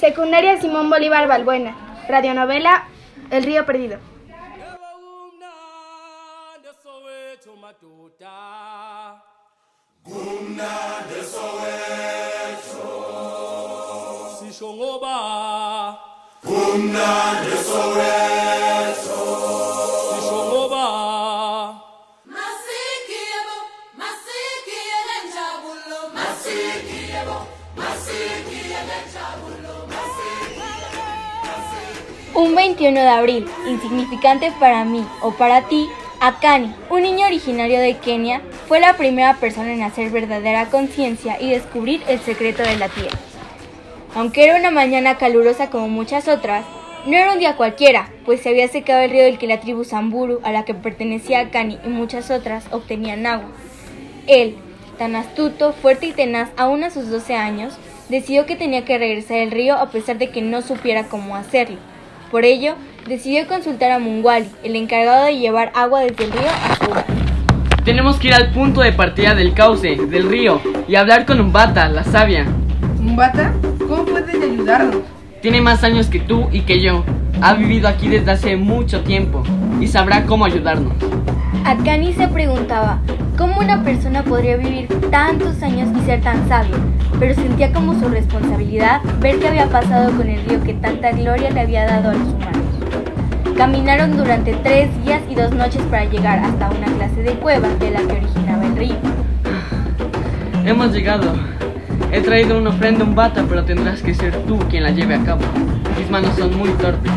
Secundaria 0.00 0.58
Simón 0.58 0.88
Bolívar 0.88 1.28
Balbuena. 1.28 1.76
Radionovela 2.08 2.88
El 3.30 3.42
río 3.44 3.66
perdido. 3.66 3.98
21 32.80 32.98
de 32.98 33.08
abril, 33.08 33.46
insignificante 33.68 34.52
para 34.58 34.86
mí 34.86 35.04
o 35.20 35.32
para 35.32 35.68
ti, 35.68 35.86
Akani, 36.18 36.74
un 36.88 37.02
niño 37.02 37.26
originario 37.26 37.78
de 37.78 37.98
Kenia, 37.98 38.40
fue 38.68 38.80
la 38.80 38.96
primera 38.96 39.34
persona 39.34 39.74
en 39.74 39.82
hacer 39.82 40.10
verdadera 40.10 40.70
conciencia 40.70 41.38
y 41.38 41.50
descubrir 41.50 42.02
el 42.08 42.20
secreto 42.20 42.62
de 42.62 42.76
la 42.78 42.88
tierra. 42.88 43.18
Aunque 44.14 44.44
era 44.44 44.56
una 44.56 44.70
mañana 44.70 45.18
calurosa 45.18 45.68
como 45.68 45.88
muchas 45.88 46.26
otras, 46.26 46.64
no 47.04 47.18
era 47.18 47.34
un 47.34 47.38
día 47.38 47.56
cualquiera, 47.56 48.08
pues 48.24 48.40
se 48.40 48.48
había 48.48 48.66
secado 48.66 49.00
el 49.00 49.10
río 49.10 49.24
del 49.24 49.36
que 49.36 49.46
la 49.46 49.60
tribu 49.60 49.84
Samburu, 49.84 50.40
a 50.42 50.50
la 50.50 50.64
que 50.64 50.72
pertenecía 50.72 51.40
Akani 51.40 51.78
y 51.84 51.88
muchas 51.88 52.30
otras, 52.30 52.64
obtenían 52.70 53.26
agua. 53.26 53.50
Él, 54.26 54.56
tan 54.96 55.16
astuto, 55.16 55.74
fuerte 55.74 56.06
y 56.06 56.12
tenaz 56.12 56.48
aún 56.56 56.82
a 56.82 56.90
sus 56.90 57.10
12 57.10 57.34
años, 57.34 57.74
decidió 58.08 58.46
que 58.46 58.56
tenía 58.56 58.86
que 58.86 58.96
regresar 58.96 59.40
al 59.40 59.50
río 59.50 59.76
a 59.76 59.90
pesar 59.90 60.16
de 60.16 60.30
que 60.30 60.40
no 60.40 60.62
supiera 60.62 61.04
cómo 61.08 61.36
hacerlo. 61.36 61.76
Por 62.30 62.44
ello, 62.44 62.74
decidió 63.08 63.48
consultar 63.48 63.90
a 63.90 63.98
Mungwali, 63.98 64.46
el 64.62 64.76
encargado 64.76 65.24
de 65.24 65.36
llevar 65.36 65.72
agua 65.74 66.00
desde 66.02 66.24
el 66.24 66.32
río 66.32 66.48
a 66.48 66.76
su 66.76 66.90
hogar. 66.90 67.04
Tenemos 67.84 68.18
que 68.18 68.28
ir 68.28 68.34
al 68.34 68.52
punto 68.52 68.82
de 68.82 68.92
partida 68.92 69.34
del 69.34 69.52
cauce, 69.52 69.96
del 69.96 70.28
río, 70.28 70.60
y 70.86 70.94
hablar 70.94 71.26
con 71.26 71.40
Umbata, 71.40 71.88
la 71.88 72.04
sabia. 72.04 72.46
¿Umbata? 73.00 73.52
¿Cómo 73.88 74.04
puedes 74.04 74.40
ayudarnos? 74.40 74.98
Tiene 75.42 75.60
más 75.60 75.82
años 75.82 76.06
que 76.06 76.20
tú 76.20 76.48
y 76.52 76.60
que 76.60 76.80
yo. 76.80 77.04
Ha 77.42 77.54
vivido 77.54 77.88
aquí 77.88 78.06
desde 78.06 78.30
hace 78.30 78.56
mucho 78.56 79.00
tiempo 79.00 79.42
y 79.80 79.88
sabrá 79.88 80.24
cómo 80.24 80.44
ayudarnos. 80.44 80.92
Akani 81.64 82.12
se 82.12 82.28
preguntaba 82.28 83.00
cómo 83.40 83.58
una 83.58 83.82
persona 83.82 84.22
podría 84.22 84.58
vivir 84.58 84.86
tantos 85.10 85.62
años 85.62 85.88
y 85.96 86.04
ser 86.04 86.20
tan 86.20 86.46
sabio, 86.46 86.76
pero 87.18 87.34
sentía 87.34 87.72
como 87.72 87.98
su 87.98 88.06
responsabilidad 88.06 89.00
ver 89.18 89.38
qué 89.38 89.48
había 89.48 89.66
pasado 89.66 90.14
con 90.14 90.28
el 90.28 90.44
río 90.44 90.62
que 90.62 90.74
tanta 90.74 91.10
gloria 91.12 91.48
le 91.48 91.60
había 91.60 91.86
dado 91.86 92.10
a 92.10 92.12
los 92.12 92.28
humanos. 92.28 93.56
Caminaron 93.56 94.14
durante 94.14 94.52
tres 94.62 94.90
días 95.02 95.22
y 95.30 95.36
dos 95.36 95.52
noches 95.52 95.80
para 95.90 96.04
llegar 96.04 96.38
hasta 96.38 96.68
una 96.68 96.86
clase 96.98 97.22
de 97.22 97.32
cueva 97.32 97.68
de 97.78 97.90
la 97.90 98.00
que 98.00 98.12
originaba 98.12 98.66
el 98.66 98.76
río. 98.76 98.96
Hemos 100.66 100.92
llegado. 100.92 101.32
He 102.12 102.20
traído 102.20 102.58
una 102.58 102.68
ofrenda 102.68 103.04
un 103.04 103.14
bata, 103.14 103.46
pero 103.48 103.64
tendrás 103.64 104.02
que 104.02 104.12
ser 104.14 104.36
tú 104.42 104.58
quien 104.68 104.82
la 104.82 104.90
lleve 104.90 105.14
a 105.14 105.24
cabo. 105.24 105.40
Mis 105.98 106.10
manos 106.10 106.36
son 106.36 106.58
muy 106.58 106.68
torpes. 106.72 107.10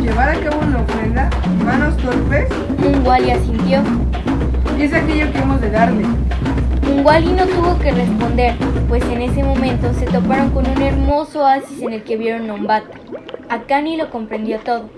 ¿Llevar 0.00 0.30
a 0.30 0.40
cabo 0.40 0.62
una 0.66 0.80
ofrenda? 0.80 1.28
¿Manos 1.62 1.94
torpes? 1.98 2.48
Mungwali 2.78 3.32
asintió. 3.32 3.82
¿Qué 4.80 4.86
es 4.86 4.94
aquello 4.94 5.30
que 5.30 5.38
hemos 5.38 5.60
de 5.60 5.70
darle? 5.70 6.06
Mungwali 6.86 7.34
no 7.34 7.44
tuvo 7.44 7.78
que 7.80 7.90
responder, 7.90 8.54
pues 8.88 9.04
en 9.04 9.20
ese 9.20 9.42
momento 9.42 9.92
se 9.92 10.06
toparon 10.06 10.52
con 10.52 10.66
un 10.66 10.80
hermoso 10.80 11.42
oasis 11.42 11.82
en 11.82 11.92
el 11.92 12.02
que 12.02 12.16
vieron 12.16 12.48
a 12.48 12.54
Umbata. 12.54 12.98
Akani 13.50 13.98
lo 13.98 14.08
comprendió 14.08 14.58
todo. 14.60 14.88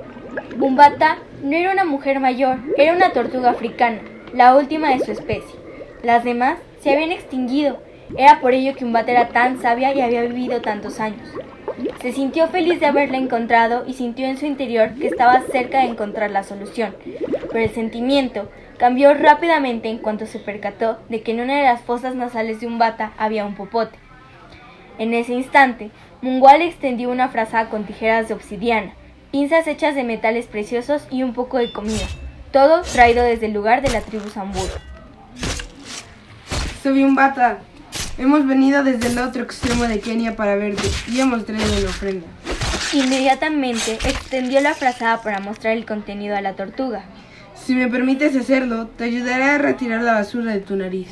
Umbata 0.61 1.19
no 1.43 1.57
era 1.57 1.73
una 1.73 1.85
mujer 1.85 2.21
mayor, 2.21 2.59
era 2.77 2.95
una 2.95 3.11
tortuga 3.11 3.51
africana, 3.51 3.99
la 4.33 4.55
última 4.55 4.91
de 4.91 5.01
su 5.01 5.11
especie. 5.11 5.59
Las 6.05 6.23
demás 6.23 6.59
se 6.81 6.93
habían 6.93 7.11
extinguido. 7.11 7.83
Era 8.17 8.41
por 8.41 8.55
ello 8.55 8.77
que 8.77 8.85
Umbata 8.85 9.11
era 9.11 9.31
tan 9.31 9.61
sabia 9.61 9.93
y 9.93 10.01
había 10.01 10.23
vivido 10.23 10.61
tantos 10.61 11.01
años. 11.01 11.29
Se 12.01 12.13
sintió 12.13 12.47
feliz 12.47 12.79
de 12.79 12.87
haberla 12.87 13.19
encontrado 13.19 13.83
y 13.89 13.95
sintió 13.95 14.27
en 14.27 14.39
su 14.39 14.47
interior 14.47 14.91
que 14.95 15.09
estaba 15.09 15.41
cerca 15.51 15.79
de 15.79 15.89
encontrar 15.89 16.31
la 16.31 16.45
solución. 16.45 16.95
Pero 17.51 17.65
el 17.65 17.71
sentimiento 17.71 18.49
cambió 18.83 19.15
rápidamente 19.15 19.89
en 19.89 19.99
cuanto 19.99 20.27
se 20.27 20.41
percató 20.41 20.99
de 21.09 21.23
que 21.23 21.31
en 21.31 21.41
una 21.41 21.57
de 21.57 21.63
las 21.63 21.83
fosas 21.83 22.17
nasales 22.17 22.61
de 22.61 22.67
Umbata 22.67 23.13
había 23.17 23.47
un 23.47 23.55
popote. 23.55 23.97
En 24.99 25.15
ese 25.15 25.35
instante, 25.35 25.93
Mungual 26.21 26.63
extendió 26.63 27.09
una 27.11 27.29
frazada 27.29 27.69
con 27.71 27.85
tijeras 27.85 28.27
de 28.27 28.35
obsidiana, 28.35 28.93
pinzas 29.31 29.69
hechas 29.69 29.95
de 29.95 30.03
metales 30.03 30.47
preciosos 30.47 31.07
y 31.13 31.23
un 31.23 31.33
poco 31.33 31.59
de 31.59 31.73
comida, 31.73 32.09
todo 32.51 32.83
traído 32.83 33.23
desde 33.23 33.47
el 33.47 33.53
lugar 33.53 33.83
de 33.83 33.93
la 33.93 34.01
tribu 34.01 34.29
Samburu. 34.29 34.67
Soy 36.83 37.05
Umbata. 37.05 37.61
Hemos 38.19 38.45
venido 38.49 38.83
desde 38.83 39.07
el 39.07 39.19
otro 39.19 39.45
extremo 39.45 39.85
de 39.85 40.01
Kenia 40.01 40.35
para 40.35 40.57
verte 40.57 40.89
y 41.07 41.21
hemos 41.21 41.47
traído 41.47 41.71
una 41.79 41.89
ofrenda. 41.89 42.27
Inmediatamente 42.93 43.93
extendió 44.05 44.61
la 44.61 44.75
frazada 44.75 45.23
para 45.23 45.39
mostrar 45.39 45.77
el 45.77 45.87
contenido 45.87 46.35
a 46.35 46.41
la 46.41 46.55
tortuga. 46.55 47.05
Si 47.65 47.77
me 47.77 47.87
permites 47.87 48.35
hacerlo, 48.35 48.89
te 48.89 49.05
ayudaré 49.05 49.45
a 49.45 49.59
retirar 49.59 50.03
la 50.03 50.15
basura 50.15 50.53
de 50.53 50.61
tu 50.61 50.75
nariz. 50.75 51.09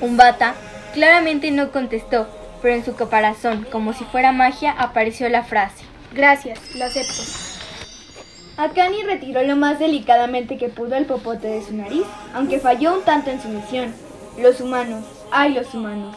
Umbata 0.00 0.54
claramente 0.94 1.50
no 1.50 1.72
contestó, 1.72 2.28
pero 2.62 2.76
en 2.76 2.84
su 2.84 2.94
caparazón, 2.94 3.66
como 3.72 3.92
si 3.92 4.04
fuera 4.04 4.30
magia, 4.30 4.70
apareció 4.70 5.28
la 5.28 5.42
frase. 5.42 5.84
Gracias, 6.14 6.76
lo 6.76 6.84
acepto. 6.84 7.22
Akani 8.58 9.02
retiró 9.02 9.42
lo 9.42 9.56
más 9.56 9.80
delicadamente 9.80 10.56
que 10.56 10.68
pudo 10.68 10.94
el 10.94 11.06
popote 11.06 11.48
de 11.48 11.62
su 11.62 11.74
nariz, 11.74 12.04
aunque 12.32 12.60
falló 12.60 12.94
un 12.94 13.04
tanto 13.04 13.30
en 13.30 13.42
su 13.42 13.48
misión. 13.48 13.92
Los 14.38 14.60
humanos, 14.60 15.04
ay 15.32 15.52
los 15.52 15.74
humanos. 15.74 16.16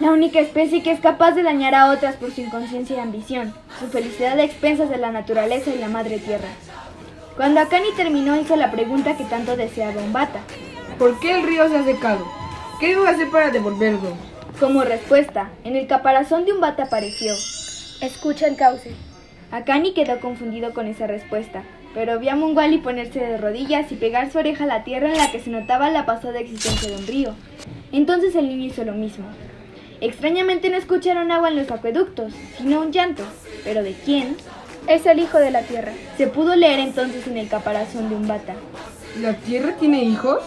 La 0.00 0.10
única 0.10 0.40
especie 0.40 0.82
que 0.82 0.90
es 0.90 1.00
capaz 1.00 1.32
de 1.32 1.44
dañar 1.44 1.76
a 1.76 1.90
otras 1.90 2.16
por 2.16 2.32
su 2.32 2.40
inconsciencia 2.40 2.96
y 2.96 3.00
ambición, 3.00 3.54
su 3.78 3.86
felicidad 3.86 4.38
a 4.38 4.42
expensas 4.42 4.90
de 4.90 4.96
la 4.96 5.12
naturaleza 5.12 5.70
y 5.70 5.78
la 5.78 5.88
madre 5.88 6.18
tierra. 6.18 6.48
Cuando 7.36 7.60
Akani 7.60 7.92
terminó 7.96 8.38
hizo 8.38 8.56
la 8.56 8.70
pregunta 8.70 9.16
que 9.16 9.24
tanto 9.24 9.56
deseaba 9.56 10.02
Umbata. 10.02 10.40
¿Por 10.98 11.18
qué 11.20 11.38
el 11.38 11.46
río 11.46 11.68
se 11.68 11.78
ha 11.78 11.84
secado? 11.84 12.26
¿Qué 12.78 12.88
debo 12.88 13.06
hacer 13.06 13.30
para 13.30 13.50
devolverlo? 13.50 14.14
Como 14.58 14.82
respuesta, 14.82 15.50
en 15.64 15.76
el 15.76 15.86
caparazón 15.86 16.44
de 16.44 16.52
Umbata 16.52 16.84
apareció. 16.84 17.32
Escucha 18.02 18.46
el 18.46 18.56
cauce. 18.56 18.92
Akani 19.50 19.94
quedó 19.94 20.20
confundido 20.20 20.74
con 20.74 20.86
esa 20.86 21.06
respuesta, 21.06 21.62
pero 21.94 22.18
vio 22.18 22.32
a 22.32 22.36
Mungwali 22.36 22.78
ponerse 22.78 23.20
de 23.20 23.38
rodillas 23.38 23.90
y 23.90 23.96
pegar 23.96 24.30
su 24.30 24.38
oreja 24.38 24.64
a 24.64 24.66
la 24.66 24.84
tierra 24.84 25.08
en 25.08 25.16
la 25.16 25.32
que 25.32 25.40
se 25.40 25.50
notaba 25.50 25.90
la 25.90 26.06
pasada 26.06 26.40
existencia 26.40 26.90
de 26.90 26.96
un 26.96 27.06
río. 27.06 27.34
Entonces 27.90 28.34
el 28.36 28.48
niño 28.48 28.66
hizo 28.66 28.84
lo 28.84 28.92
mismo. 28.92 29.26
Extrañamente 30.00 30.70
no 30.70 30.76
escucharon 30.76 31.30
agua 31.30 31.48
en 31.48 31.56
los 31.56 31.70
acueductos, 31.70 32.32
sino 32.58 32.80
un 32.80 32.92
llanto. 32.92 33.22
¿Pero 33.64 33.82
de 33.82 33.94
quién? 34.04 34.36
Es 34.86 35.06
el 35.06 35.20
hijo 35.20 35.38
de 35.38 35.50
la 35.50 35.62
tierra. 35.62 35.92
Se 36.16 36.26
pudo 36.26 36.56
leer 36.56 36.80
entonces 36.80 37.26
en 37.26 37.36
el 37.36 37.48
caparazón 37.48 38.08
de 38.08 38.16
un 38.16 38.26
bata. 38.26 38.54
¿La 39.20 39.34
tierra 39.34 39.74
tiene 39.78 40.02
hijos? 40.02 40.40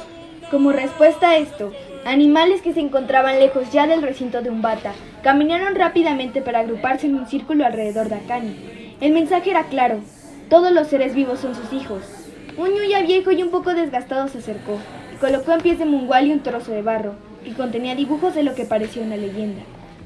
Como 0.51 0.71
respuesta 0.71 1.31
a 1.31 1.37
esto, 1.37 1.71
animales 2.05 2.61
que 2.61 2.73
se 2.73 2.79
encontraban 2.79 3.39
lejos 3.39 3.71
ya 3.71 3.87
del 3.87 4.01
recinto 4.01 4.41
de 4.41 4.49
un 4.49 4.61
bata 4.61 4.93
caminaron 5.23 5.75
rápidamente 5.75 6.41
para 6.41 6.59
agruparse 6.59 7.07
en 7.07 7.15
un 7.15 7.27
círculo 7.27 7.65
alrededor 7.65 8.09
de 8.09 8.15
Akani. 8.15 8.97
El 8.99 9.13
mensaje 9.13 9.51
era 9.51 9.63
claro. 9.65 9.99
Todos 10.49 10.71
los 10.71 10.87
seres 10.87 11.15
vivos 11.15 11.39
son 11.39 11.55
sus 11.55 11.71
hijos. 11.71 12.03
Un 12.57 12.69
ñuya 12.69 13.01
viejo 13.01 13.31
y 13.31 13.41
un 13.41 13.49
poco 13.49 13.73
desgastado 13.73 14.27
se 14.27 14.39
acercó 14.39 14.77
y 15.13 15.17
colocó 15.17 15.53
en 15.53 15.61
pies 15.61 15.79
de 15.79 15.85
Mungwali 15.85 16.31
un 16.31 16.43
trozo 16.43 16.71
de 16.71 16.81
barro 16.81 17.15
que 17.43 17.53
contenía 17.53 17.95
dibujos 17.95 18.35
de 18.35 18.43
lo 18.43 18.53
que 18.53 18.65
parecía 18.65 19.03
una 19.03 19.17
leyenda. 19.17 19.63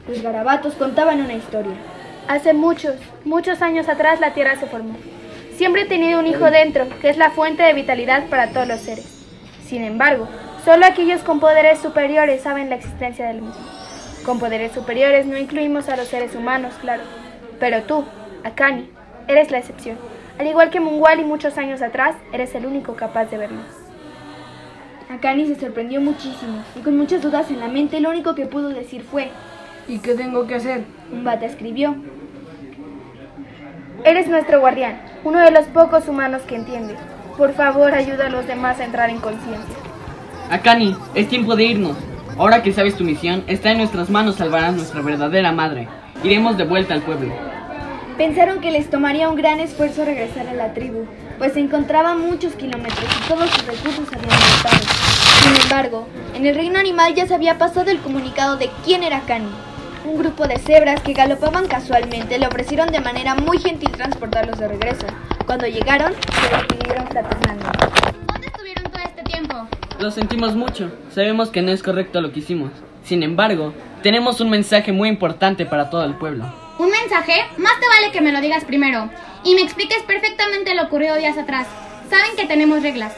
Los 0.08 0.22
garabatos 0.22 0.76
contaban 0.76 1.20
una 1.20 1.34
historia. 1.34 1.74
Hace 2.28 2.54
muchos, 2.54 2.96
muchos 3.24 3.62
años 3.62 3.88
atrás 3.88 4.20
la 4.20 4.34
Tierra 4.34 4.58
se 4.58 4.66
formó. 4.66 4.98
Siempre 5.56 5.84
he 5.84 5.86
tenido 5.86 6.20
un 6.20 6.28
hijo 6.28 6.52
dentro, 6.52 6.86
que 7.00 7.10
es 7.10 7.18
la 7.18 7.30
fuente 7.30 7.64
de 7.64 7.72
vitalidad 7.72 8.28
para 8.28 8.50
todos 8.50 8.68
los 8.68 8.82
seres. 8.82 9.06
Sin 9.66 9.82
embargo, 9.84 10.28
solo 10.66 10.86
aquellos 10.86 11.22
con 11.22 11.40
poderes 11.40 11.80
superiores 11.80 12.42
saben 12.42 12.70
la 12.70 12.76
existencia 12.76 13.28
del 13.28 13.42
mismo. 13.42 13.66
Con 14.26 14.40
poderes 14.40 14.74
superiores 14.74 15.26
no 15.26 15.38
incluimos 15.38 15.88
a 15.88 15.96
los 15.96 16.10
seres 16.10 16.36
humanos, 16.36 16.74
claro. 16.82 17.04
Pero 17.62 17.84
tú, 17.84 18.04
Akani, 18.44 18.90
eres 19.30 19.50
la 19.50 19.60
excepción. 19.60 19.98
Al 20.38 20.48
igual 20.48 20.70
que 20.70 20.82
Mungwali 20.82 21.24
muchos 21.24 21.58
años 21.58 21.82
atrás, 21.82 22.18
eres 22.34 22.54
el 22.56 22.66
único 22.66 22.96
capaz 22.96 23.26
de 23.28 23.38
verlo. 23.38 23.62
Akani 25.10 25.48
se 25.48 25.58
sorprendió 25.58 26.02
muchísimo 26.02 26.62
y 26.76 26.82
con 26.82 26.98
muchas 26.98 27.22
dudas 27.22 27.50
en 27.52 27.62
la 27.62 27.70
mente 27.70 28.02
lo 28.02 28.10
único 28.10 28.36
que 28.36 28.48
pudo 28.48 28.68
decir 28.68 29.04
fue, 29.04 29.30
¿Y 29.88 30.00
qué 30.00 30.14
tengo 30.16 30.48
que 30.48 30.56
hacer? 30.56 30.84
un 31.12 31.24
bata 31.24 31.46
escribió. 31.46 31.96
Eres 34.04 34.28
nuestro 34.28 34.60
guardián, 34.60 35.02
uno 35.24 35.40
de 35.40 35.52
los 35.52 35.66
pocos 35.68 36.08
humanos 36.08 36.42
que 36.44 36.56
entiende. 36.56 36.96
Por 37.38 37.54
favor, 37.54 37.94
ayuda 37.94 38.28
a 38.28 38.30
los 38.30 38.48
demás 38.48 38.80
a 38.80 38.86
entrar 38.86 39.10
en 39.10 39.20
conciencia. 39.20 39.76
Akani, 40.50 40.96
es 41.16 41.28
tiempo 41.30 41.56
de 41.56 41.66
irnos. 41.66 41.98
Ahora 42.38 42.62
que 42.62 42.74
sabes 42.74 42.96
tu 42.96 43.04
misión, 43.04 43.44
está 43.48 43.72
en 43.72 43.80
nuestras 43.80 44.10
manos 44.10 44.36
salvar 44.36 44.64
a 44.64 44.72
nuestra 44.72 45.02
verdadera 45.02 45.52
madre. 45.52 45.88
Iremos 46.24 46.58
de 46.58 46.66
vuelta 46.66 46.94
al 46.94 47.02
pueblo. 47.02 47.34
Pensaron 48.18 48.62
que 48.62 48.72
les 48.72 48.90
tomaría 48.90 49.30
un 49.30 49.36
gran 49.36 49.60
esfuerzo 49.60 50.04
regresar 50.04 50.48
a 50.48 50.54
la 50.54 50.74
tribu, 50.74 51.06
pues 51.38 51.54
se 51.54 51.60
encontraba 51.60 52.12
a 52.12 52.16
muchos 52.16 52.54
kilómetros 52.54 53.06
y 53.06 53.28
todos 53.28 53.50
sus 53.50 53.66
recursos 53.68 54.08
habían 54.08 54.32
agotado. 54.32 54.84
Sin 55.42 55.62
embargo, 55.64 56.08
en 56.34 56.46
el 56.46 56.56
reino 56.56 56.80
animal 56.80 57.14
ya 57.14 57.28
se 57.28 57.36
había 57.36 57.58
pasado 57.58 57.92
el 57.92 58.00
comunicado 58.00 58.58
de 58.58 58.70
quién 58.84 59.04
era 59.04 59.22
Cani. 59.22 59.50
Un 60.08 60.18
grupo 60.20 60.48
de 60.48 60.58
cebras 60.58 61.02
que 61.02 61.12
galopaban 61.12 61.68
casualmente 61.68 62.40
le 62.40 62.48
ofrecieron 62.48 62.90
de 62.94 63.02
manera 63.02 63.36
muy 63.36 63.60
gentil 63.60 63.92
transportarlos 63.92 64.58
de 64.58 64.70
regreso. 64.70 65.06
Cuando 65.46 65.68
llegaron, 65.68 66.14
se 66.14 66.56
despidieron 66.56 67.08
fraternando. 67.08 67.66
¿Dónde 68.26 68.48
estuvieron 68.48 68.86
todo 68.86 69.02
este 69.04 69.24
tiempo? 69.24 69.68
Lo 70.00 70.10
sentimos 70.10 70.56
mucho. 70.56 70.90
Sabemos 71.14 71.50
que 71.50 71.62
no 71.62 71.74
es 71.74 71.84
correcto 71.84 72.22
lo 72.22 72.32
que 72.32 72.40
hicimos. 72.40 72.72
Sin 73.04 73.22
embargo, 73.22 73.74
tenemos 74.02 74.40
un 74.40 74.50
mensaje 74.50 74.94
muy 74.94 75.10
importante 75.10 75.66
para 75.66 75.90
todo 75.90 76.06
el 76.06 76.16
pueblo. 76.16 76.46
¿Un 76.80 76.90
mensaje? 76.90 77.42
Más 77.58 77.78
te 77.78 77.88
vale 77.90 78.14
que 78.14 78.22
me 78.22 78.32
lo 78.32 78.40
digas 78.40 78.64
primero 78.64 79.10
y 79.44 79.56
me 79.56 79.62
expliques 79.62 80.04
perfectamente 80.04 80.74
lo 80.74 80.84
ocurrido 80.84 81.18
días 81.18 81.38
atrás. 81.38 81.68
Saben 82.10 82.38
que 82.38 82.46
tenemos 82.46 82.82
reglas. 82.82 83.14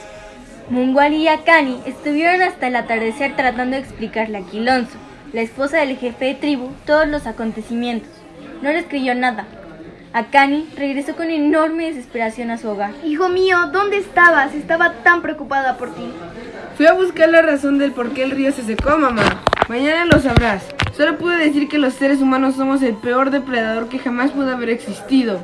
Munguali 0.72 1.18
y 1.18 1.28
Akani 1.28 1.82
estuvieron 1.86 2.42
hasta 2.42 2.66
el 2.66 2.76
atardecer 2.76 3.36
tratando 3.36 3.76
de 3.76 3.84
explicarle 3.84 4.40
a 4.40 4.42
Quilonzo, 4.42 4.98
la 5.34 5.42
esposa 5.42 5.80
del 5.80 5.98
jefe 5.98 6.26
de 6.26 6.36
tribu, 6.36 6.72
todos 6.86 7.08
los 7.08 7.28
acontecimientos. 7.28 8.10
No 8.62 8.72
les 8.72 8.86
creyó 8.86 9.14
nada. 9.16 9.46
Akani 10.12 10.68
regresó 10.76 11.16
con 11.16 11.30
enorme 11.30 11.86
desesperación 11.86 12.50
a 12.50 12.58
su 12.58 12.68
hogar. 12.68 12.94
Hijo 13.06 13.30
mío, 13.30 13.58
¿dónde 13.72 13.98
estabas? 13.98 14.56
Estaba 14.56 14.94
tan 15.04 15.22
preocupada 15.22 15.78
por 15.78 15.94
ti. 15.94 16.12
Fui 16.76 16.88
a 16.88 16.94
buscar 16.94 17.30
la 17.30 17.44
razón 17.44 17.78
del 17.78 17.92
por 17.92 18.14
qué 18.14 18.24
el 18.24 18.32
río 18.32 18.52
se 18.52 18.64
secó, 18.64 18.98
mamá. 18.98 19.22
Mañana 19.68 20.06
lo 20.06 20.20
sabrás. 20.20 20.64
Solo 20.98 21.18
pude 21.18 21.38
decir 21.38 21.70
que 21.70 21.78
los 21.78 21.94
seres 21.94 22.22
humanos 22.22 22.56
somos 22.56 22.82
el 22.82 22.96
peor 22.96 23.30
depredador 23.30 23.88
que 23.88 24.00
jamás 24.00 24.32
pudo 24.32 24.52
haber 24.52 24.70
existido. 24.70 25.40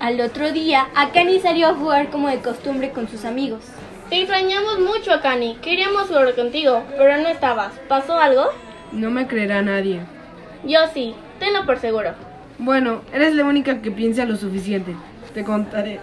Al 0.00 0.20
otro 0.20 0.52
día, 0.52 0.86
Akani 0.94 1.40
salió 1.40 1.66
a 1.66 1.74
jugar 1.74 2.10
como 2.10 2.28
de 2.28 2.38
costumbre 2.38 2.90
con 2.90 3.08
sus 3.08 3.24
amigos. 3.24 3.64
Te 4.10 4.20
extrañamos 4.20 4.78
mucho, 4.78 5.12
Akani. 5.12 5.56
Queríamos 5.56 6.06
jugar 6.06 6.34
contigo, 6.36 6.84
pero 6.96 7.20
no 7.20 7.28
estabas. 7.28 7.72
¿Pasó 7.88 8.16
algo? 8.16 8.44
No 8.92 9.10
me 9.10 9.26
creerá 9.26 9.62
nadie. 9.62 10.00
Yo 10.64 10.80
sí, 10.92 11.14
tenlo 11.38 11.66
por 11.66 11.78
seguro. 11.78 12.10
Bueno, 12.58 13.02
eres 13.12 13.34
la 13.34 13.44
única 13.44 13.82
que 13.82 13.90
piensa 13.90 14.24
lo 14.24 14.36
suficiente. 14.36 14.96
Te 15.34 15.44
contaré. 15.44 16.00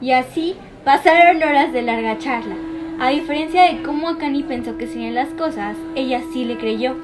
Y 0.00 0.12
así 0.12 0.56
pasaron 0.84 1.36
horas 1.42 1.72
de 1.72 1.82
larga 1.82 2.18
charla. 2.18 2.56
A 3.00 3.10
diferencia 3.10 3.64
de 3.64 3.82
cómo 3.82 4.08
Akani 4.08 4.42
pensó 4.42 4.76
que 4.76 4.86
serían 4.86 5.14
las 5.14 5.28
cosas, 5.30 5.76
ella 5.94 6.20
sí 6.32 6.44
le 6.44 6.56
creyó. 6.56 6.96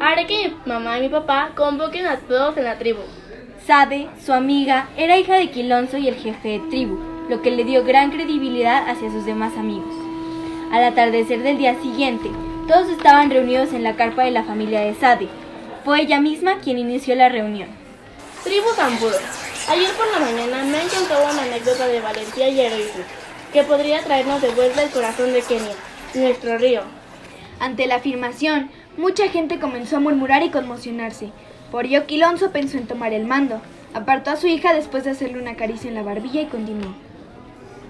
Haré 0.00 0.26
que 0.26 0.48
mi 0.48 0.54
mamá 0.66 0.98
y 0.98 1.02
mi 1.02 1.08
papá 1.08 1.50
convoquen 1.54 2.06
a 2.06 2.18
todos 2.18 2.56
en 2.56 2.64
la 2.64 2.78
tribu. 2.78 3.00
Sade, 3.66 4.08
su 4.24 4.32
amiga, 4.32 4.88
era 4.96 5.18
hija 5.18 5.34
de 5.36 5.50
Quilonzo 5.50 5.96
y 5.98 6.08
el 6.08 6.14
jefe 6.14 6.48
de 6.48 6.58
tribu, 6.70 6.98
lo 7.28 7.42
que 7.42 7.50
le 7.50 7.64
dio 7.64 7.84
gran 7.84 8.10
credibilidad 8.10 8.88
hacia 8.88 9.10
sus 9.10 9.26
demás 9.26 9.56
amigos. 9.56 9.94
Al 10.72 10.84
atardecer 10.84 11.42
del 11.42 11.58
día 11.58 11.74
siguiente, 11.80 12.30
todos 12.66 12.88
estaban 12.88 13.30
reunidos 13.30 13.72
en 13.72 13.84
la 13.84 13.94
carpa 13.96 14.24
de 14.24 14.32
la 14.32 14.44
familia 14.44 14.80
de 14.80 14.94
Sade. 14.94 15.28
Fue 15.84 16.00
ella 16.00 16.20
misma 16.20 16.58
quien 16.58 16.78
inició 16.78 17.14
la 17.14 17.28
reunión. 17.28 17.68
Tribu 18.42 18.68
Zamburo. 18.74 19.16
Ayer 19.68 19.90
por 19.92 20.06
la 20.10 20.18
mañana 20.18 20.64
me 20.64 20.78
han 20.78 20.88
contado 20.88 21.32
una 21.32 21.42
anécdota 21.42 21.86
de 21.86 22.00
valentía 22.00 22.48
y 22.48 22.60
heroísmo 22.60 23.04
que 23.52 23.62
podría 23.62 24.02
traernos 24.02 24.42
de 24.42 24.50
vuelta 24.50 24.82
el 24.82 24.90
corazón 24.90 25.32
de 25.32 25.42
Kenia, 25.42 25.72
nuestro 26.14 26.58
río. 26.58 26.82
Ante 27.60 27.86
la 27.86 27.96
afirmación, 27.96 28.70
mucha 28.96 29.28
gente 29.28 29.58
comenzó 29.58 29.96
a 29.96 30.00
murmurar 30.00 30.42
y 30.42 30.50
conmocionarse. 30.50 31.30
Por 31.70 31.86
ello, 31.86 32.06
Quilonzo 32.06 32.50
pensó 32.50 32.78
en 32.78 32.86
tomar 32.86 33.12
el 33.12 33.24
mando. 33.24 33.60
Apartó 33.94 34.32
a 34.32 34.36
su 34.36 34.46
hija 34.46 34.74
después 34.74 35.04
de 35.04 35.10
hacerle 35.10 35.40
una 35.40 35.56
caricia 35.56 35.88
en 35.88 35.94
la 35.94 36.02
barbilla 36.02 36.42
y 36.42 36.46
continuó. 36.46 36.94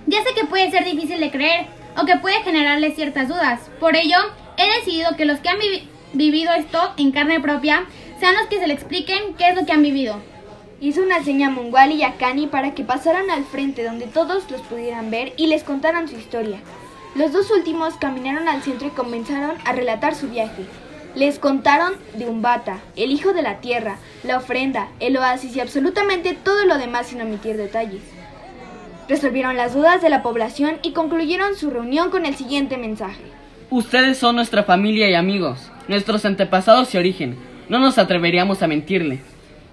Ya 0.07 0.23
sé 0.23 0.35
que 0.35 0.47
puede 0.47 0.71
ser 0.71 0.85
difícil 0.85 1.19
de 1.19 1.31
creer 1.31 1.67
o 2.01 2.07
que 2.07 2.17
puede 2.17 2.43
generarle 2.43 2.93
ciertas 2.93 3.29
dudas. 3.29 3.61
Por 3.81 3.97
ello, 3.97 4.19
he 4.57 4.79
decidido 4.79 5.17
que 5.17 5.25
los 5.25 5.41
que 5.41 5.49
han 5.49 5.59
vi 5.59 5.89
vivido 6.13 6.53
esto 6.53 6.79
en 6.97 7.13
carne 7.13 7.41
propia 7.41 7.85
sean 8.21 8.35
los 8.37 8.47
que 8.47 8.59
se 8.59 8.67
le 8.67 8.75
expliquen 8.75 9.35
qué 9.35 9.51
es 9.51 9.57
lo 9.57 9.67
que 9.67 9.73
han 9.73 9.83
vivido. 9.83 10.17
Hizo 10.81 11.03
una 11.03 11.23
seña 11.23 11.49
a 11.49 11.51
Munguali 11.51 11.97
y 11.97 12.03
a 12.03 12.17
Kani 12.17 12.47
para 12.47 12.75
que 12.75 12.85
pasaran 12.85 13.31
al 13.31 13.45
frente 13.45 13.85
donde 13.85 14.07
todos 14.07 14.51
los 14.51 14.61
pudieran 14.63 15.11
ver 15.11 15.33
y 15.37 15.47
les 15.47 15.65
contaran 15.65 16.09
su 16.09 16.17
historia. 16.17 16.59
Los 17.15 17.33
dos 17.33 17.51
últimos 17.51 17.95
caminaron 17.95 18.47
al 18.47 18.63
centro 18.63 18.89
y 18.89 18.91
comenzaron 18.91 19.57
a 19.65 19.73
relatar 19.73 20.15
su 20.15 20.29
viaje. 20.29 20.67
Les 21.15 21.39
contaron 21.39 21.95
de 22.15 22.27
Umbata, 22.27 22.81
el 22.95 23.11
hijo 23.11 23.33
de 23.33 23.41
la 23.41 23.61
tierra, 23.61 23.97
la 24.23 24.37
ofrenda, 24.37 24.89
el 25.01 25.17
oasis 25.17 25.57
y 25.57 25.61
absolutamente 25.61 26.35
todo 26.35 26.67
lo 26.67 26.77
demás 26.77 27.07
sin 27.07 27.23
omitir 27.23 27.57
detalles. 27.57 28.03
Resolvieron 29.09 29.57
las 29.57 29.73
dudas 29.73 30.03
de 30.03 30.11
la 30.11 30.23
población 30.23 30.79
y 30.83 30.93
concluyeron 30.93 31.57
su 31.57 31.71
reunión 31.71 32.11
con 32.11 32.27
el 32.27 32.37
siguiente 32.37 32.77
mensaje. 32.77 33.23
Ustedes 33.69 34.17
son 34.17 34.37
nuestra 34.37 34.63
familia 34.63 35.11
y 35.11 35.15
amigos, 35.15 35.73
nuestros 35.89 36.25
antepasados 36.25 36.95
y 36.95 36.99
origen. 36.99 37.37
No 37.69 37.81
nos 37.81 37.99
atreveríamos 37.99 38.63
a 38.63 38.69
mentirle. 38.69 39.19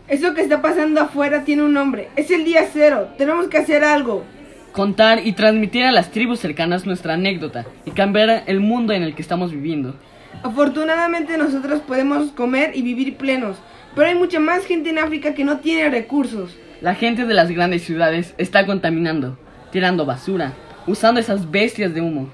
Eso 0.07 0.33
que 0.33 0.41
está 0.41 0.63
pasando 0.63 0.99
afuera 0.99 1.43
tiene 1.43 1.61
un 1.61 1.73
nombre. 1.73 2.09
Es 2.15 2.31
el 2.31 2.43
día 2.43 2.67
cero. 2.73 3.09
Tenemos 3.19 3.49
que 3.49 3.59
hacer 3.59 3.83
algo. 3.83 4.23
Contar 4.71 5.21
y 5.23 5.33
transmitir 5.33 5.83
a 5.83 5.91
las 5.91 6.09
tribus 6.09 6.39
cercanas 6.39 6.87
nuestra 6.87 7.13
anécdota 7.13 7.67
y 7.85 7.91
cambiar 7.91 8.43
el 8.47 8.61
mundo 8.61 8.93
en 8.93 9.03
el 9.03 9.13
que 9.13 9.21
estamos 9.21 9.51
viviendo. 9.51 9.93
Afortunadamente 10.41 11.37
nosotros 11.37 11.81
podemos 11.81 12.31
comer 12.31 12.71
y 12.73 12.81
vivir 12.81 13.15
plenos, 13.15 13.57
pero 13.93 14.07
hay 14.07 14.15
mucha 14.15 14.39
más 14.39 14.65
gente 14.65 14.89
en 14.89 14.97
África 14.97 15.35
que 15.35 15.43
no 15.43 15.59
tiene 15.59 15.91
recursos. 15.91 16.57
La 16.81 16.95
gente 16.95 17.25
de 17.25 17.33
las 17.35 17.51
grandes 17.51 17.83
ciudades 17.83 18.33
está 18.39 18.65
contaminando, 18.65 19.37
tirando 19.71 20.03
basura, 20.03 20.53
usando 20.87 21.19
esas 21.19 21.51
bestias 21.51 21.93
de 21.93 22.01
humo. 22.01 22.29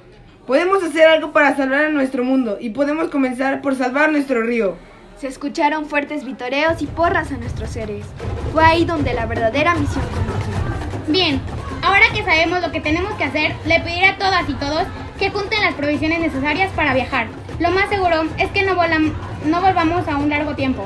Podemos 0.50 0.84
hacer 0.84 1.08
algo 1.08 1.32
para 1.32 1.56
salvar 1.56 1.86
a 1.86 1.90
nuestro 1.90 2.24
mundo 2.24 2.58
y 2.60 2.72
podemos 2.72 3.10
comenzar 3.10 3.62
por 3.62 3.76
salvar 3.76 4.12
nuestro 4.12 4.42
río. 4.42 4.78
Se 5.20 5.28
escucharon 5.28 5.86
fuertes 5.86 6.26
vitoreos 6.26 6.82
y 6.82 6.88
porras 6.88 7.32
a 7.32 7.38
nuestros 7.38 7.70
seres. 7.70 8.04
Fue 8.52 8.64
ahí 8.64 8.84
donde 8.84 9.14
la 9.14 9.28
verdadera 9.28 9.76
misión 9.76 10.04
comenzó. 10.08 11.12
Bien, 11.12 11.40
ahora 11.84 12.06
que 12.16 12.24
sabemos 12.24 12.62
lo 12.64 12.72
que 12.72 12.82
tenemos 12.82 13.14
que 13.14 13.26
hacer, 13.26 13.54
le 13.68 13.80
pediré 13.82 14.08
a 14.08 14.18
todas 14.18 14.50
y 14.50 14.54
todos 14.54 14.86
que 15.20 15.30
junten 15.30 15.62
las 15.62 15.76
provisiones 15.76 16.20
necesarias 16.20 16.72
para 16.76 16.96
viajar. 16.96 17.28
Lo 17.60 17.70
más 17.70 17.88
seguro 17.90 18.24
es 18.40 18.50
que 18.50 18.64
no, 18.64 18.74
volam- 18.74 19.14
no 19.46 19.62
volvamos 19.62 20.08
a 20.08 20.18
un 20.18 20.32
largo 20.32 20.56
tiempo. 20.56 20.84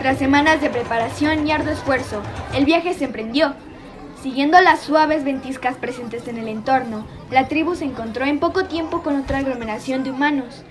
Tras 0.00 0.18
semanas 0.18 0.60
de 0.60 0.70
preparación 0.70 1.46
y 1.46 1.52
arduo 1.52 1.70
esfuerzo, 1.70 2.20
el 2.52 2.64
viaje 2.64 2.94
se 2.94 3.04
emprendió. 3.04 3.54
Siguiendo 4.20 4.60
las 4.60 4.80
suaves 4.80 5.22
ventiscas 5.22 5.76
presentes 5.76 6.26
en 6.26 6.36
el 6.38 6.48
entorno, 6.48 7.06
la 7.30 7.46
tribu 7.46 7.74
se 7.76 7.84
encontró 7.84 8.24
en 8.24 8.40
poco 8.40 8.64
tiempo 8.64 9.02
con 9.02 9.16
otra 9.16 9.38
aglomeración 9.38 10.02
de 10.02 10.10
humanos. 10.10 10.62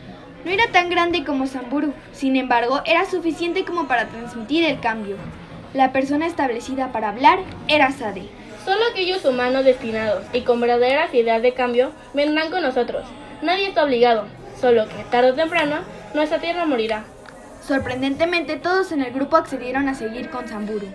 No 0.43 0.51
era 0.51 0.67
tan 0.71 0.89
grande 0.89 1.23
como 1.23 1.47
Samburu, 1.47 1.93
sin 2.11 2.35
embargo, 2.35 2.81
era 2.85 3.05
suficiente 3.05 3.65
como 3.65 3.87
para 3.87 4.07
transmitir 4.07 4.65
el 4.65 4.79
cambio. 4.79 5.15
La 5.73 5.91
persona 5.91 6.27
establecida 6.27 6.91
para 6.91 7.09
hablar 7.09 7.39
era 7.67 7.91
Sade. 7.91 8.29
Solo 8.65 8.81
aquellos 8.91 9.23
humanos 9.23 9.63
destinados 9.63 10.25
y 10.33 10.41
con 10.41 10.59
verdaderas 10.59 11.13
ideas 11.13 11.41
de 11.41 11.53
cambio 11.53 11.91
vendrán 12.13 12.51
con 12.51 12.61
nosotros. 12.61 13.05
Nadie 13.41 13.69
está 13.69 13.83
obligado, 13.83 14.25
solo 14.59 14.87
que 14.89 15.03
tarde 15.09 15.31
o 15.31 15.35
temprano 15.35 15.77
nuestra 16.13 16.39
tierra 16.39 16.65
morirá. 16.65 17.05
Sorprendentemente, 17.65 18.57
todos 18.57 18.91
en 18.91 19.01
el 19.01 19.13
grupo 19.13 19.37
accedieron 19.37 19.87
a 19.87 19.95
seguir 19.95 20.29
con 20.29 20.47
Samburu. 20.47 20.87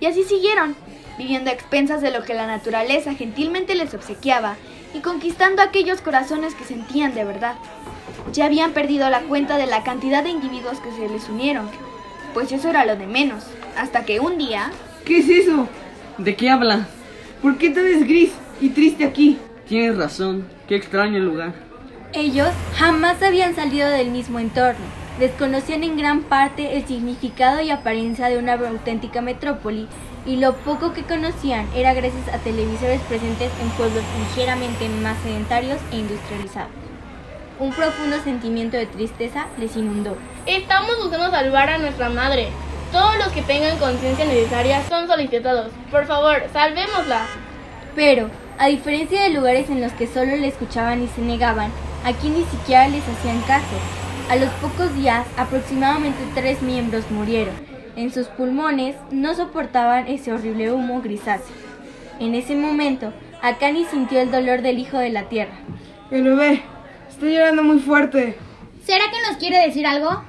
Y 0.00 0.06
así 0.06 0.24
siguieron, 0.24 0.76
viviendo 1.18 1.50
a 1.50 1.52
expensas 1.52 2.00
de 2.00 2.10
lo 2.10 2.22
que 2.22 2.34
la 2.34 2.46
naturaleza 2.46 3.14
gentilmente 3.14 3.74
les 3.74 3.92
obsequiaba 3.92 4.56
y 4.94 5.00
conquistando 5.00 5.60
aquellos 5.60 6.00
corazones 6.00 6.54
que 6.54 6.64
sentían 6.64 7.14
de 7.14 7.24
verdad. 7.24 7.56
Ya 8.32 8.46
habían 8.46 8.72
perdido 8.72 9.10
la 9.10 9.20
cuenta 9.22 9.58
de 9.58 9.66
la 9.66 9.82
cantidad 9.82 10.22
de 10.22 10.30
individuos 10.30 10.78
que 10.80 10.92
se 10.92 11.08
les 11.08 11.28
unieron, 11.28 11.68
pues 12.32 12.52
eso 12.52 12.68
era 12.70 12.86
lo 12.86 12.96
de 12.96 13.06
menos, 13.06 13.44
hasta 13.76 14.04
que 14.04 14.20
un 14.20 14.38
día... 14.38 14.70
¿Qué 15.04 15.18
es 15.18 15.28
eso? 15.28 15.68
¿De 16.16 16.36
qué 16.36 16.50
habla? 16.50 16.88
¿Por 17.42 17.58
qué 17.58 17.66
es 17.68 18.06
gris 18.06 18.32
y 18.60 18.70
triste 18.70 19.04
aquí? 19.04 19.38
Tienes 19.68 19.96
razón, 19.96 20.46
qué 20.66 20.76
extraño 20.76 21.18
lugar. 21.18 21.52
Ellos 22.12 22.48
jamás 22.76 23.22
habían 23.22 23.54
salido 23.54 23.88
del 23.88 24.10
mismo 24.10 24.38
entorno. 24.38 25.07
Desconocían 25.18 25.82
en 25.82 25.96
gran 25.96 26.22
parte 26.22 26.76
el 26.76 26.86
significado 26.86 27.60
y 27.60 27.70
apariencia 27.70 28.28
de 28.28 28.38
una 28.38 28.52
auténtica 28.52 29.20
metrópoli 29.20 29.88
y 30.24 30.36
lo 30.36 30.54
poco 30.58 30.92
que 30.92 31.02
conocían 31.02 31.66
era 31.74 31.92
gracias 31.92 32.28
a 32.28 32.38
televisores 32.38 33.00
presentes 33.02 33.50
en 33.60 33.68
pueblos 33.70 34.04
ligeramente 34.20 34.88
más 35.02 35.18
sedentarios 35.24 35.80
e 35.90 35.96
industrializados. 35.96 36.70
Un 37.58 37.72
profundo 37.72 38.20
sentimiento 38.22 38.76
de 38.76 38.86
tristeza 38.86 39.46
les 39.58 39.74
inundó. 39.74 40.16
Estamos 40.46 40.96
buscando 41.02 41.32
salvar 41.32 41.68
a 41.68 41.78
nuestra 41.78 42.08
madre. 42.10 42.50
Todos 42.92 43.18
los 43.18 43.28
que 43.28 43.42
tengan 43.42 43.76
conciencia 43.78 44.24
necesaria 44.24 44.84
son 44.88 45.08
solicitados. 45.08 45.72
Por 45.90 46.06
favor, 46.06 46.44
salvémosla. 46.52 47.26
Pero, 47.96 48.30
a 48.56 48.68
diferencia 48.68 49.24
de 49.24 49.30
lugares 49.30 49.68
en 49.68 49.80
los 49.80 49.92
que 49.94 50.06
solo 50.06 50.36
le 50.36 50.46
escuchaban 50.46 51.02
y 51.02 51.08
se 51.08 51.22
negaban, 51.22 51.72
aquí 52.04 52.28
ni 52.28 52.44
siquiera 52.44 52.86
les 52.86 53.02
hacían 53.02 53.40
caso. 53.40 53.74
A 54.28 54.36
los 54.36 54.50
pocos 54.60 54.94
días, 54.94 55.26
aproximadamente 55.38 56.18
tres 56.34 56.60
miembros 56.60 57.10
murieron. 57.10 57.54
En 57.96 58.12
sus 58.12 58.26
pulmones 58.26 58.94
no 59.10 59.34
soportaban 59.34 60.06
ese 60.06 60.32
horrible 60.32 60.70
humo 60.70 61.00
grisáceo. 61.00 61.56
En 62.20 62.34
ese 62.34 62.54
momento, 62.54 63.14
Akani 63.40 63.86
sintió 63.86 64.20
el 64.20 64.30
dolor 64.30 64.60
del 64.60 64.78
hijo 64.78 64.98
de 64.98 65.08
la 65.08 65.30
tierra. 65.30 65.54
El 66.10 66.24
bebé 66.24 66.60
está 67.08 67.24
llorando 67.24 67.62
muy 67.62 67.78
fuerte. 67.78 68.36
¿Será 68.84 69.04
que 69.10 69.26
nos 69.26 69.38
quiere 69.38 69.66
decir 69.66 69.86
algo? 69.86 70.22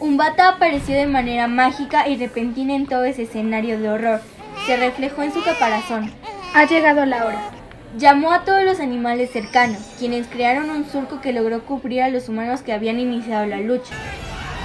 Un 0.00 0.16
bata 0.16 0.48
apareció 0.48 0.96
de 0.96 1.06
manera 1.06 1.46
mágica 1.46 2.08
y 2.08 2.16
repentina 2.16 2.74
en 2.74 2.88
todo 2.88 3.04
ese 3.04 3.22
escenario 3.22 3.78
de 3.78 3.90
horror. 3.90 4.20
Se 4.66 4.76
reflejó 4.76 5.22
en 5.22 5.32
su 5.32 5.44
caparazón. 5.44 6.10
Ha 6.52 6.64
llegado 6.64 7.06
la 7.06 7.24
hora. 7.24 7.55
Llamó 7.96 8.30
a 8.32 8.44
todos 8.44 8.62
los 8.62 8.78
animales 8.80 9.30
cercanos, 9.30 9.78
quienes 9.98 10.26
crearon 10.26 10.68
un 10.68 10.84
surco 10.84 11.22
que 11.22 11.32
logró 11.32 11.64
cubrir 11.64 12.02
a 12.02 12.10
los 12.10 12.28
humanos 12.28 12.60
que 12.60 12.74
habían 12.74 13.00
iniciado 13.00 13.46
la 13.46 13.58
lucha. 13.58 13.94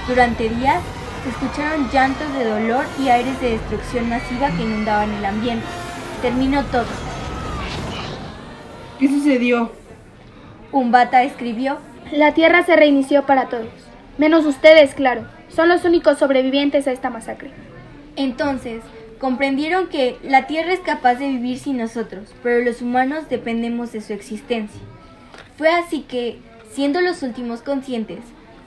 Durante 0.06 0.50
días 0.50 0.82
se 1.24 1.30
escucharon 1.30 1.88
llantos 1.90 2.30
de 2.34 2.44
dolor 2.44 2.84
y 3.02 3.08
aires 3.08 3.40
de 3.40 3.52
destrucción 3.52 4.10
masiva 4.10 4.50
que 4.50 4.64
inundaban 4.64 5.10
el 5.14 5.24
ambiente. 5.24 5.64
Terminó 6.20 6.62
todo. 6.64 6.84
¿Qué 8.98 9.08
sucedió? 9.08 9.72
Umbata 10.70 11.22
escribió, 11.22 11.78
La 12.10 12.34
tierra 12.34 12.66
se 12.66 12.76
reinició 12.76 13.24
para 13.24 13.48
todos. 13.48 13.68
Menos 14.18 14.44
ustedes, 14.44 14.92
claro. 14.94 15.24
Son 15.48 15.70
los 15.70 15.86
únicos 15.86 16.18
sobrevivientes 16.18 16.86
a 16.86 16.92
esta 16.92 17.08
masacre. 17.08 17.50
Entonces, 18.14 18.82
comprendieron 19.22 19.86
que 19.86 20.18
la 20.24 20.48
Tierra 20.48 20.72
es 20.72 20.80
capaz 20.80 21.14
de 21.14 21.28
vivir 21.28 21.56
sin 21.56 21.76
nosotros, 21.76 22.34
pero 22.42 22.58
los 22.64 22.82
humanos 22.82 23.28
dependemos 23.30 23.92
de 23.92 24.00
su 24.00 24.12
existencia. 24.12 24.80
Fue 25.56 25.68
así 25.68 26.00
que, 26.00 26.38
siendo 26.72 27.00
los 27.00 27.22
últimos 27.22 27.62
conscientes, 27.62 28.18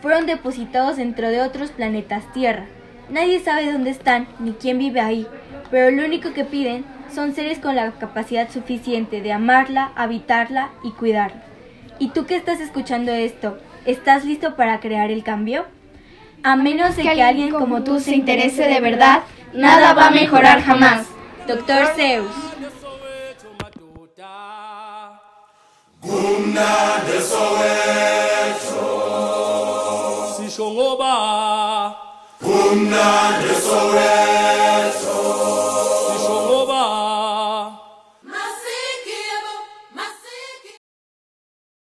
fueron 0.01 0.25
depositados 0.25 0.95
dentro 0.95 1.27
de 1.27 1.41
otros 1.41 1.71
planetas 1.71 2.31
Tierra. 2.31 2.67
Nadie 3.09 3.41
sabe 3.41 3.69
dónde 3.69 3.89
están 3.89 4.29
ni 4.39 4.53
quién 4.53 4.77
vive 4.77 5.01
ahí, 5.01 5.27
pero 5.71 5.91
lo 5.91 6.05
único 6.05 6.31
que 6.31 6.45
piden 6.45 6.85
son 7.13 7.35
seres 7.35 7.59
con 7.59 7.75
la 7.75 7.91
capacidad 7.91 8.49
suficiente 8.49 9.19
de 9.19 9.33
amarla, 9.33 9.91
habitarla 9.97 10.69
y 10.85 10.91
cuidarla. 10.91 11.43
¿Y 11.99 12.11
tú 12.11 12.25
que 12.25 12.37
estás 12.37 12.61
escuchando 12.61 13.11
esto, 13.11 13.57
estás 13.85 14.23
listo 14.23 14.55
para 14.55 14.79
crear 14.79 15.11
el 15.11 15.21
cambio? 15.21 15.65
A 16.43 16.55
menos 16.55 16.95
de 16.95 17.03
que 17.03 17.21
alguien 17.21 17.51
como 17.51 17.83
tú 17.83 17.99
se 17.99 18.15
interese 18.15 18.69
de 18.69 18.79
verdad, 18.79 19.23
nada 19.55 19.93
va 19.93 20.07
a 20.07 20.11
mejorar 20.11 20.61
jamás. 20.61 21.07
Doctor 21.47 21.95
Zeus. 21.95 22.31
soweto 33.65 34.34